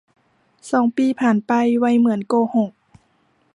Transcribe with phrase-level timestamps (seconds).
[0.71, 2.71] สองปีผ่านไป ไวเหมือนโกหก